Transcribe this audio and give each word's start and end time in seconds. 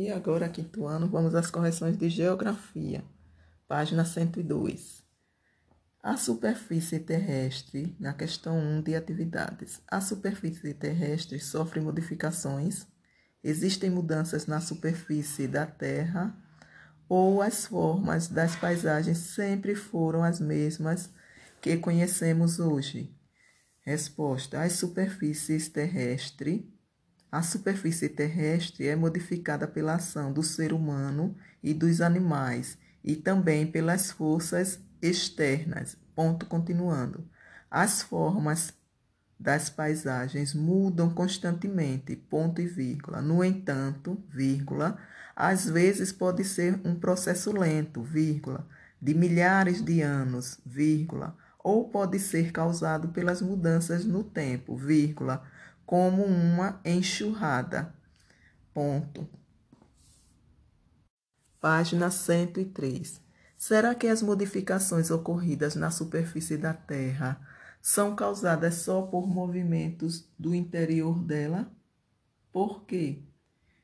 E 0.00 0.10
agora, 0.10 0.48
quinto 0.48 0.86
ano, 0.86 1.06
vamos 1.06 1.34
às 1.34 1.50
correções 1.50 1.94
de 1.94 2.08
geografia. 2.08 3.04
Página 3.68 4.02
102. 4.02 5.04
A 6.02 6.16
superfície 6.16 6.98
terrestre, 6.98 7.94
na 8.00 8.14
questão 8.14 8.56
1 8.58 8.80
de 8.80 8.96
atividades. 8.96 9.82
A 9.86 10.00
superfície 10.00 10.72
terrestre 10.72 11.38
sofre 11.38 11.82
modificações? 11.82 12.86
Existem 13.44 13.90
mudanças 13.90 14.46
na 14.46 14.58
superfície 14.58 15.46
da 15.46 15.66
Terra? 15.66 16.34
Ou 17.06 17.42
as 17.42 17.66
formas 17.66 18.26
das 18.26 18.56
paisagens 18.56 19.18
sempre 19.18 19.74
foram 19.74 20.24
as 20.24 20.40
mesmas 20.40 21.10
que 21.60 21.76
conhecemos 21.76 22.58
hoje? 22.58 23.14
Resposta: 23.82 24.62
As 24.62 24.72
superfícies 24.72 25.68
terrestres 25.68 26.62
a 27.30 27.42
superfície 27.42 28.08
terrestre 28.08 28.88
é 28.88 28.96
modificada 28.96 29.66
pela 29.68 29.94
ação 29.94 30.32
do 30.32 30.42
ser 30.42 30.72
humano 30.72 31.36
e 31.62 31.72
dos 31.72 32.00
animais 32.00 32.76
e 33.04 33.14
também 33.14 33.66
pelas 33.66 34.10
forças 34.10 34.80
externas. 35.00 35.96
Ponto 36.14 36.46
continuando. 36.46 37.24
As 37.70 38.02
formas 38.02 38.74
das 39.38 39.70
paisagens 39.70 40.52
mudam 40.52 41.08
constantemente, 41.08 42.14
ponto 42.14 42.60
e 42.60 42.66
vírgula. 42.66 43.22
No 43.22 43.42
entanto, 43.42 44.22
vírgula, 44.28 44.98
às 45.34 45.70
vezes 45.70 46.12
pode 46.12 46.44
ser 46.44 46.78
um 46.84 46.94
processo 46.94 47.50
lento, 47.52 48.02
vírgula, 48.02 48.68
de 49.00 49.14
milhares 49.14 49.82
de 49.82 50.02
anos, 50.02 50.60
vírgula, 50.66 51.34
ou 51.62 51.88
pode 51.88 52.18
ser 52.18 52.52
causado 52.52 53.08
pelas 53.08 53.40
mudanças 53.40 54.04
no 54.04 54.22
tempo, 54.22 54.76
vírgula, 54.76 55.42
como 55.90 56.24
uma 56.24 56.80
enxurrada. 56.84 57.92
Ponto. 58.72 59.28
Página 61.60 62.12
103. 62.12 63.20
Será 63.58 63.92
que 63.92 64.06
as 64.06 64.22
modificações 64.22 65.10
ocorridas 65.10 65.74
na 65.74 65.90
superfície 65.90 66.56
da 66.56 66.72
Terra 66.72 67.44
são 67.82 68.14
causadas 68.14 68.76
só 68.76 69.02
por 69.02 69.26
movimentos 69.26 70.30
do 70.38 70.54
interior 70.54 71.18
dela? 71.24 71.68
Por 72.52 72.84
quê? 72.84 73.24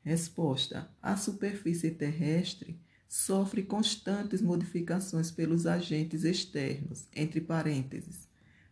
Resposta: 0.00 0.90
A 1.02 1.18
superfície 1.18 1.90
terrestre 1.90 2.80
sofre 3.06 3.62
constantes 3.62 4.40
modificações 4.40 5.30
pelos 5.30 5.66
agentes 5.66 6.24
externos, 6.24 7.06
entre 7.14 7.42
parênteses, 7.42 8.29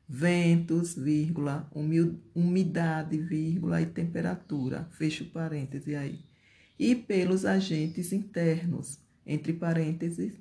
ventos, 0.09 0.95
vírgula, 0.95 1.71
umidade, 2.35 3.19
vírgula, 3.19 3.83
e 3.83 3.87
temperatura, 3.87 4.89
fecho 4.93 5.27
parêntese 5.27 5.95
aí, 5.95 6.25
e 6.79 6.95
pelos 6.95 7.45
agentes 7.45 8.13
internos, 8.13 8.99
entre 9.27 9.53
parênteses, 9.53 10.33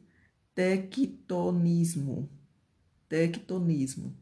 tectonismo, 0.56 2.30
tectonismo. 3.10 4.16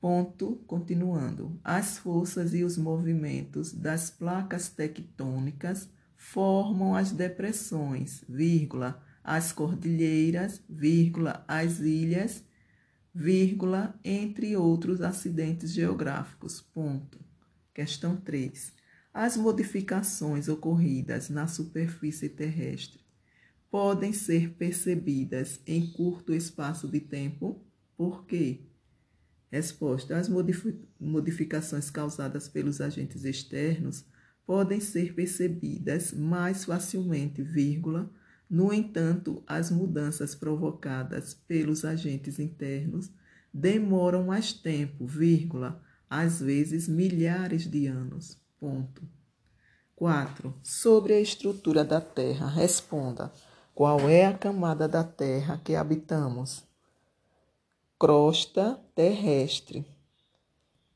Ponto, 0.00 0.56
continuando. 0.66 1.58
As 1.62 1.98
forças 1.98 2.54
e 2.54 2.62
os 2.64 2.76
movimentos 2.76 3.72
das 3.72 4.10
placas 4.10 4.68
tectônicas 4.68 5.88
formam 6.16 6.94
as 6.94 7.12
depressões, 7.12 8.24
vírgula, 8.28 9.02
as 9.22 9.52
cordilheiras, 9.52 10.62
vírgula, 10.68 11.44
as 11.46 11.80
ilhas 11.80 12.44
vírgula, 13.18 13.98
entre 14.04 14.56
outros 14.56 15.00
acidentes 15.00 15.72
geográficos. 15.72 16.60
Ponto. 16.60 17.18
Questão 17.74 18.16
3. 18.16 18.72
As 19.12 19.36
modificações 19.36 20.48
ocorridas 20.48 21.28
na 21.28 21.48
superfície 21.48 22.28
terrestre 22.28 23.00
podem 23.68 24.12
ser 24.12 24.50
percebidas 24.50 25.60
em 25.66 25.84
curto 25.92 26.32
espaço 26.32 26.86
de 26.86 27.00
tempo? 27.00 27.60
Por 27.96 28.24
quê? 28.24 28.60
Resposta: 29.50 30.16
As 30.16 30.28
modificações 31.00 31.90
causadas 31.90 32.48
pelos 32.48 32.80
agentes 32.80 33.24
externos 33.24 34.04
podem 34.46 34.78
ser 34.78 35.12
percebidas 35.12 36.12
mais 36.12 36.64
facilmente, 36.64 37.42
vírgula, 37.42 38.08
no 38.50 38.72
entanto, 38.72 39.42
as 39.46 39.70
mudanças 39.70 40.34
provocadas 40.34 41.34
pelos 41.34 41.84
agentes 41.84 42.38
internos 42.38 43.10
demoram 43.52 44.24
mais 44.24 44.52
tempo, 44.52 45.06
vírgula, 45.06 45.82
às 46.08 46.40
vezes 46.40 46.88
milhares 46.88 47.70
de 47.70 47.86
anos. 47.86 48.38
Ponto. 48.58 49.02
4. 49.94 50.54
Sobre 50.62 51.12
a 51.12 51.20
estrutura 51.20 51.84
da 51.84 52.00
Terra, 52.00 52.46
responda: 52.46 53.32
qual 53.74 54.08
é 54.08 54.24
a 54.24 54.32
camada 54.32 54.88
da 54.88 55.04
Terra 55.04 55.60
que 55.62 55.74
habitamos? 55.74 56.64
Crosta 57.98 58.80
terrestre. 58.94 59.84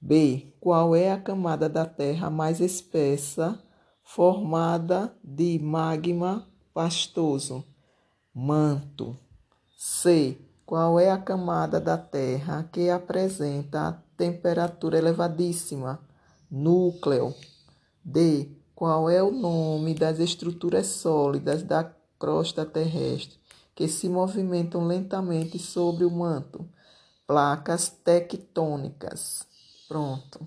B. 0.00 0.54
Qual 0.58 0.96
é 0.96 1.12
a 1.12 1.20
camada 1.20 1.68
da 1.68 1.84
Terra 1.84 2.30
mais 2.30 2.60
espessa, 2.60 3.62
formada 4.02 5.14
de 5.22 5.58
magma 5.58 6.51
pastoso. 6.72 7.64
Manto. 8.34 9.16
C. 9.76 10.38
Qual 10.64 10.98
é 10.98 11.10
a 11.10 11.18
camada 11.18 11.80
da 11.80 11.98
Terra 11.98 12.68
que 12.72 12.88
apresenta 12.88 13.88
a 13.88 13.92
temperatura 14.16 14.96
elevadíssima? 14.96 16.00
Núcleo. 16.50 17.34
D. 18.04 18.48
Qual 18.74 19.08
é 19.10 19.22
o 19.22 19.30
nome 19.30 19.94
das 19.94 20.18
estruturas 20.18 20.86
sólidas 20.86 21.62
da 21.62 21.84
crosta 22.18 22.64
terrestre 22.64 23.38
que 23.74 23.86
se 23.88 24.08
movimentam 24.08 24.86
lentamente 24.86 25.58
sobre 25.58 26.04
o 26.04 26.10
manto? 26.10 26.68
Placas 27.26 27.88
tectônicas. 27.88 29.46
Pronto. 29.88 30.46